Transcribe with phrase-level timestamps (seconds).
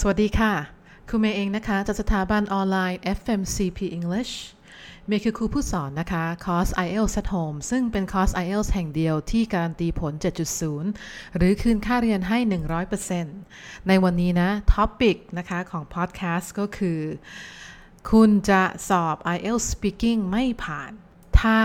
[0.00, 0.52] สวัสดีค่ะ
[1.08, 4.32] ครูเมย์เองนะคะ จากสถาบันออนไลน์ FMCP English
[5.06, 10.12] เมย์คือครูผู้สอนนะคะ คอร์ส IELTS at Home ซึ่งเป็นคอร์ส IELTS แห่งเดียวที่การันตีผล
[10.74, 12.38] 7.0 หรือคืนค่าเรียนให้
[13.12, 17.00] 100%ในวันนี้นะ topic นะคะของพอดแคสต์ก็คือ
[18.10, 20.92] คุณจะสอบ IELTS Speaking ไม่ผ่าน
[21.40, 21.58] ถ้า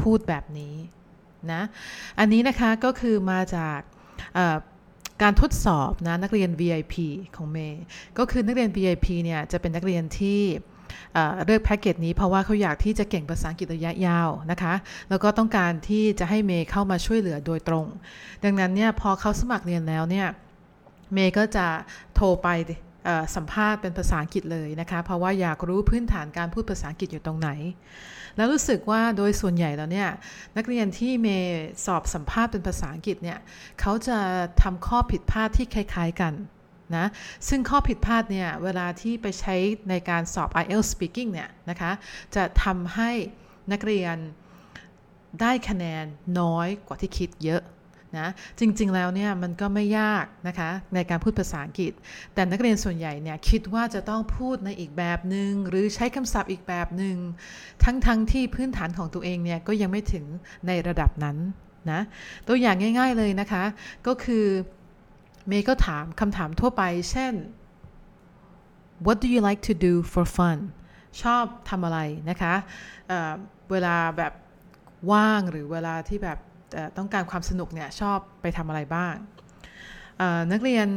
[0.00, 0.76] พูดแบบนี้
[1.52, 1.62] นะ
[2.18, 3.78] อันนี้นะคะก็คือมาจาก
[5.22, 6.94] การทดสอบนะนักเรียน VIP
[7.36, 7.82] ของเมย์
[8.18, 10.40] ก็คือนักเรียน VIP เนี่ยจะเป็นนักเรียนที่
[11.44, 14.74] เลือกแพ็กเกจนี้เพราะว่าเขาอยากที่จะเก่งภาษาอังกฤษระยะยาวนะคะ
[15.08, 17.86] แล้วก็ต้องการที่จะให้เมย์เข้ามาช่วยเหลือโดยตรง
[18.44, 20.28] ดังนั้นเนี่ยพอเขาสมัครเรียนแล้วเนี่ย
[21.12, 21.66] เมย์ก็จะ
[22.14, 22.48] โทรไป
[23.36, 27.50] สัมภาษณ์เป็นภาษาอังกฤษเลยนะคะเพราะว่าอยากรู้พื้นฐานการพูดภาษาอังกฤษอยู่ตรงไหน
[28.36, 30.08] แล้วรู้สึกว่าโดยส่วนใหญ่แล้วเนี่ย
[30.56, 33.38] นักเรียนที่เมย์สอบสัมภาษณ์เป็นภาษาอังกฤษเนี่ย
[33.80, 34.18] เขาจะ
[34.62, 36.32] ทำข้อผิดพลาดที่คล้าย ๆกัน
[36.96, 37.06] นะ
[37.48, 39.54] ซึ่งข้อผิดพลาดเนี่ยเวลาที่ไปใช้
[39.90, 41.90] ในการสอบ IELTS speaking เนี่ยนะคะ
[42.34, 43.10] จะทำให้
[43.72, 44.16] นักเรียน
[45.40, 46.04] ได้คะแนน
[46.40, 47.62] น้อยกว่าที่คิดเยอะ
[48.18, 48.28] นะ
[48.60, 51.92] จริงๆแล้วเนี่ยมันก็ไม่ยากนะคะในการพูดภาษาอังกฤษ
[52.34, 57.16] แต่นักเรียนส่วนใหญ่เนี่ยคิดว่าจะต้องพูดในอีกแบบหนึง่งหรือใช้คำศัพท์อีกแบบหนึง่ง
[57.84, 60.24] ทั้งๆทที่พื้นฐานของตัวเองเนี่ยก็ยังไม่ถึง
[60.66, 61.36] ในระดับนั้น
[61.90, 62.00] นะ
[62.48, 63.64] ตัวอย่างง่าย ๆเลยนะคะ
[64.06, 64.44] ก็คือ
[65.48, 67.34] เมย์ก็ถามคำถามทั่วไป เช่น
[69.06, 70.58] what do you like to do for fun
[71.22, 71.98] ชอบทำอะไร
[72.30, 72.54] นะคะ
[73.08, 74.32] เเวลาแบบ
[75.12, 76.38] ว่างหรือเวลาที่แบบ
[76.98, 79.14] ต้องการความสนุกเนี่ยชอบไปทำอะไรบ้าง
[80.52, 80.88] นักเรียน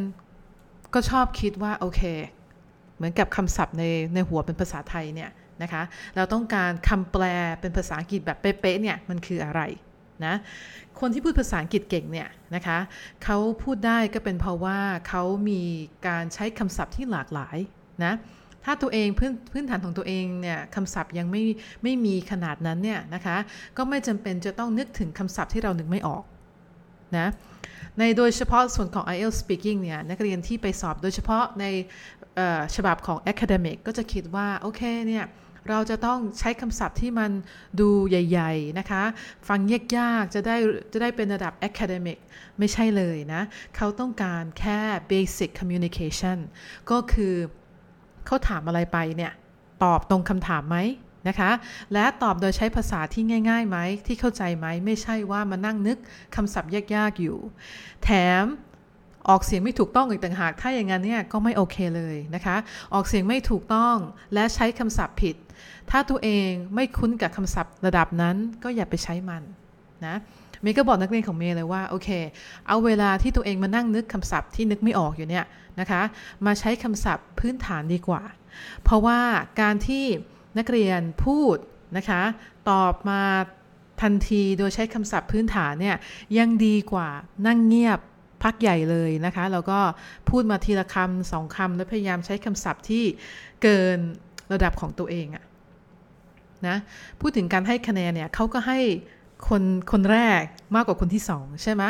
[0.93, 2.01] ก็ชอบคิดว่าโอเค
[2.95, 5.29] เหมือนกับคำศัพท์ในในหัวเป็นภาษาไทยเนี่ย
[5.63, 5.83] นะคะ
[6.15, 7.23] เราต้องการคำแปล
[7.61, 9.61] เป็นภาษาอังกฤษแบบเป๊ะๆเนี่ยมันคืออะไร
[10.25, 10.35] นะ
[10.99, 12.77] คนที่พูดภาษาอังกฤษเก่งเนี่ยนะคะ
[13.23, 15.61] เขาพูดได้ก็เป็นเพราะว่าเขามี
[16.07, 17.57] การใช้คำศัพท์ที่หลากหลาย
[18.03, 18.13] นะ
[18.65, 21.43] ถ้าตัวเองพื้นพื้นฐานของตัวเองเนี่ยคำศัพท์ยังไม่
[21.83, 23.37] ไม่มีขนาดนั้นเนี่ยนะคะ
[23.77, 26.23] ก็ไม่จำเป็นจะต้องนึกถึงคำศัพท์ที่เรานึกไม่ออก
[27.17, 27.27] นะ
[27.99, 31.65] ในโดยเฉพาะส่วนของ IELTS speaking เนี่ยนักเรียนที่ไปสอบโดยเฉพาะใน
[32.75, 35.25] ฉบับของ academic ก็จะคิดว่า โอเคเนี่ย
[35.69, 37.31] เราจะต้องใช้คำศัพท์ที่มัน
[37.79, 39.03] ดูใหญ่ ๆ นะคะ
[39.47, 39.59] ฟัง
[39.97, 40.55] ยากๆ จะได้
[40.91, 42.17] จะได้เป็นระดับ academic
[42.59, 43.41] ไม่ใช่เลยนะ
[43.75, 44.79] เขาต้องการแค่
[45.11, 46.37] basic communication
[46.91, 47.35] ก็คือ
[48.29, 49.31] เขาถามอะไรไปเนี่ย
[49.83, 50.77] ตอบตรงคำถามไหม
[51.27, 51.51] นะคะ
[51.93, 55.97] และตอบโดยใช้ภาษาที่ง่ายๆไหมที่เข้าใจไหมไม่ใช่ว่ามานั่งนึก
[56.35, 57.37] คำศัพท์ยากๆอยู่
[58.03, 58.09] แถ
[58.41, 58.43] ม
[59.29, 62.55] ออกเสียงไม่ถูกต้องอีกต่างหาก ถ้าอย่างนั้นเนี่ยก็ไม่โอเคเลยนะคะ
[62.93, 63.95] ออกเสียงไม่ถูกต้อง
[64.33, 65.35] และใช้คำศัพท์ผิด
[65.89, 69.43] ถ้าตัวเองไม่คุ้นกับคำศัพท์ระดับนั้นก็อย่าไปใช้มัน
[70.05, 70.15] นะ
[70.61, 72.09] เมย์ก็บอกนักเรียนของเมย์เลยว่าโอเค
[72.67, 75.45] เอาเวลาที่ตัวเองมานั่งนึกคำศัพท์ที่นึกไม่ออกอยู่เนี่ย
[75.79, 76.01] นะคะ
[76.45, 78.23] มาใช้คำศัพท์พื้นฐานดีกว่า
[78.83, 79.19] เพราะว่า
[79.61, 80.05] การที่
[80.57, 81.57] นักเรียนพูด
[81.97, 82.21] นะคะ
[82.69, 83.21] ตอบมา
[84.01, 85.95] ทันทีโดยใช้คำศัพท์พื้นฐานเนี่ย
[86.37, 87.09] ยังดีกว่า
[87.47, 87.99] นั่งเงียบ
[88.43, 89.79] พักใหญ่เลยนะคะแล้วก็
[90.29, 93.03] พูดมาทีละคำสองคำแล้วพยายามใช้คำศัพท์ที่
[93.63, 93.97] เกิน
[94.53, 95.43] ระดับของตัวเองอะ
[96.67, 96.77] นะ
[97.21, 98.79] พูดถึงการให้คะแนนเนี่ยเขาก็ให้
[99.47, 100.43] คนคนแรก
[100.75, 101.83] มากกว่าคนที่สองใช่ไหม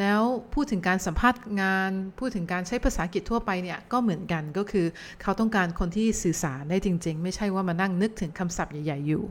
[0.00, 0.20] แล้ว
[0.54, 4.86] พูดถึงการสัมภาษณ์งาน พูดถึงการใช้ภาษาอังกฤษทั่วไปเนี่ยก็เหมือนกันก็คือ
[5.22, 9.22] เขาต้องการคนที่สื่อสารได้จริง ๆ ไม่ใช่ว่ามานั่งนึกถึงคำศัพท์ใหญ่ ๆ อยู่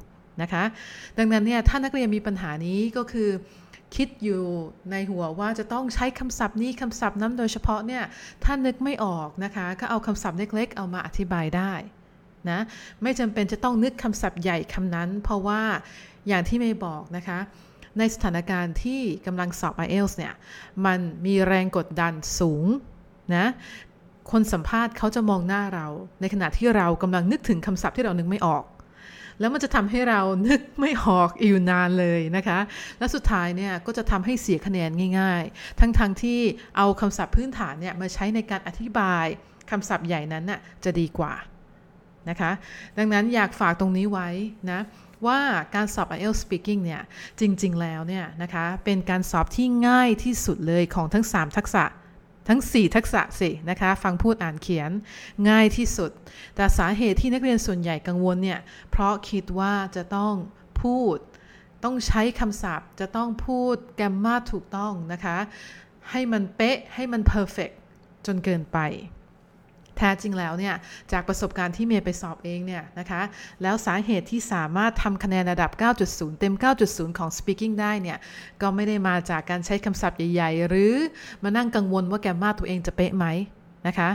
[0.41, 0.63] นะคะ
[1.17, 3.29] ดังนั้นเนี่ยถ้านักเรียนมีปัญหานี้ก็คือ
[3.95, 4.41] คิดอยู่
[4.91, 8.03] ในหัวว่าจะต้องใช้คำศัพท์นี้คำศัพท์นั้นโดยเฉพาะเนี่ย
[8.44, 11.73] ถ้านึกไม่ออกนะคะก็เอาคำศัพท์เล็กๆ เอามาอธิบายได้
[12.50, 12.59] นะ
[13.03, 15.61] ไม่จำเป็นจะต้องนึกคำศัพท์ใหญ่คำนั้น เพราะว่า
[16.27, 17.39] อย่างที่ไม่บอกนะคะ
[17.97, 20.33] ในสถานการณ์ที่กำลังสอบ IELTS เนี่ย
[20.85, 22.65] มันมีแรงกดดันสูง
[23.35, 23.45] นะ
[24.31, 25.88] คนสัมภาษณ์เขาจะมองหน้าเรา
[26.21, 28.65] ในขณะที่เรากำลังนึกถึงคำศัพท์ที่เรานึกไม่ออก
[29.39, 32.59] แล้วมันจะทำให้เรานึกไม่ออกอยู่นานเลยนะคะ
[32.97, 36.39] และสุดท้ายเนี่ยก็จะทำให้เสียคะแนนง่าย ๆ ทั้งๆทที่
[36.77, 39.25] เอาคำศัพท์พื้นฐานเนี่ยมาใช้ในการอธิบาย
[39.71, 41.33] คำศัพท์ใหญ่นั้นน่ะจะดีกว่า
[42.29, 42.51] นะคะ
[42.97, 44.29] ดังนั้นอยากฝากตรงนี้ไว้
[44.71, 44.79] นะ
[45.25, 45.39] ว่า
[45.75, 47.01] การสอบ IELTS speaking เนี่ย
[47.39, 51.83] จริง ๆ แล้วเนี่ยนะคะ เป็นการสอบที่ง่ายที่สุดเลยของทั้ง 3 ทักษะ
[52.47, 54.91] ทั้ง 4 ทักษะสินะคะ ฟังพูดอ่านเขียน
[55.49, 56.11] ง่ายที่สุด
[56.55, 58.59] แต่สาเหตุที่นักเรียนส่วนใหญ่กังวลเนี่ย
[58.91, 60.33] เพราะคิดว่าจะต้อง
[60.81, 61.17] พูด
[61.83, 65.37] ต้องใช้คำศัพท์ จะต้องพูดแกรมมาถูกต้องนะคะ
[66.11, 67.69] ให้มันเป๊ะ ให้มันเพอร์เฟก
[68.25, 68.77] จนเกินไป
[69.97, 70.75] แท้จริงแล้วเนี่ย
[71.11, 73.21] จากประสบการณ์ที่เมย์ไปสอบเองเนี่ยนะคะ
[73.61, 75.71] แล้วสาเหตุที่สามารถทำคะแนนระดับ
[76.05, 76.53] 9.0 เต็ม
[76.85, 78.17] 9.0 ของ speaking ได้เนี่ย
[78.61, 80.94] ก็ไม่ได้มาจากการใช้คำศัพท์ใหญ่ ๆ หรือ
[81.44, 83.25] มานั่งกังวลว่าแกมมาตัวเองจะเป๊ะไหม
[83.88, 84.09] นะคะ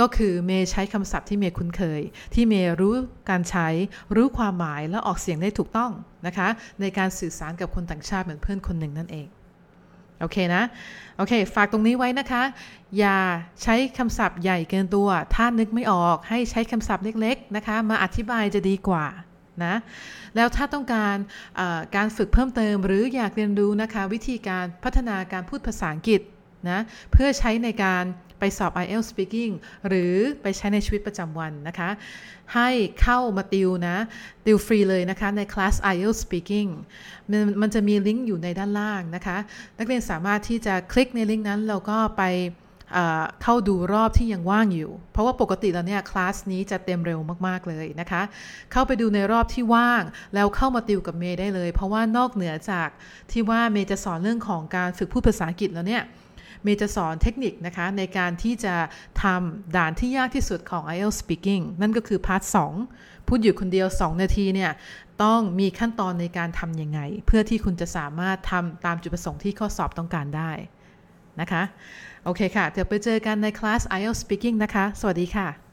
[0.00, 2.00] ก็คือเมย์ใช้คำศัพท์ที่เมย์คุ้นเคย
[2.34, 2.94] ที่เมย์รู้
[3.30, 3.68] การใช้
[4.16, 5.90] รู้ความหมายและออกเสียงได้ถูกต้อง
[6.26, 6.48] นะคะ
[6.80, 9.26] ในการสื่อสารกับคนต่างชาติเหมือนเพื่อนคนหนึ่งนั่นเอง
[10.22, 10.62] โอเคนะ
[11.16, 12.42] โอเค ฝากตรงนี้ไว้นะคะ
[12.98, 13.18] อย่า
[13.62, 19.06] ใช้คำศัพท์ใหญ่เกินตัว ถ้านึกไม่ออกให้ใช้คำศัพท์เล็กๆนะคะ มาอธิบายจะดีกว่า
[19.64, 19.74] นะ
[20.36, 21.16] แล้วถ้าต้องการ
[21.96, 26.20] การฝึกเพิ่มเติม หรืออยากเรียนรู้นะคะ วิธีการพัฒนาการพูดภาษาอังกฤษ
[26.70, 26.80] นะ
[27.12, 28.04] เพื่อใช้ในการ
[28.42, 29.52] ไปสอบ IELTS Speaking
[29.88, 31.90] หรือไปใช้ในชีวิตประจำวันนะคะ
[32.54, 32.68] ให้
[33.02, 33.96] เข้ามาติวนะ
[34.46, 36.70] ติวฟรีเลยนะคะ ในคลาส IELTS Speaking
[37.30, 39.36] มันมันจะมีลิงก์อยู่ในด้านล่างนะคะ
[39.78, 42.24] นักเรียนสามารถที่จะคลิกในลิงก์นั้นแล้วก็ไป
[43.42, 48.22] เข้าดูรอบที่ยังว่างอยู่ เพราะว่าปกติแล้วเนี่ยคลาสนี้จะเต็มเร็วมาก ๆ เลยนะคะ
[48.72, 50.02] เข้าไปดูในรอบที่ว่าง
[50.34, 52.88] แล้วเข้ามาติวกับเมย์ได้เลย เพราะว่านอกเหนือจาก
[53.32, 56.02] ที่ว่าเมย์จะสอนเรื่องของการฝึกพูดภาษาอังกฤษแล้วเนี่ย
[56.62, 58.74] เมย์จะสอนเทคนิคนะคะในการที่จะ
[59.22, 62.42] ทำด่านที่ยากที่สุดของ IELTS Speaking นั่นก็คือพาร์ท
[62.86, 64.72] 2พูดอยู่คนเดียว 2 นาทีเนี่ย
[65.22, 70.50] ต้องมีขั้นตอนในการทำยังไง เพื่อที่คุณจะสามารถทำตามจุดประสงค์ที่ข้อสอบต้องการได้
[71.40, 71.62] นะคะ
[72.24, 75.71] โอเคค่ะ เดี๋ยวไปเจอกันในคลาส IELTS Speaking นะคะ สวัสดีค่ะ